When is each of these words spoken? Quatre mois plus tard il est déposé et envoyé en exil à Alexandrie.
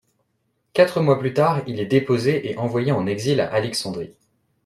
Quatre 0.73 0.99
mois 1.01 1.19
plus 1.19 1.35
tard 1.35 1.61
il 1.67 1.79
est 1.79 1.85
déposé 1.85 2.49
et 2.49 2.57
envoyé 2.57 2.91
en 2.91 3.05
exil 3.05 3.39
à 3.39 3.53
Alexandrie. 3.53 4.15